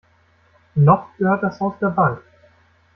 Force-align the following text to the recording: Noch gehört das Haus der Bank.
Noch 0.73 1.15
gehört 1.19 1.43
das 1.43 1.59
Haus 1.59 1.75
der 1.79 1.91
Bank. 1.91 2.21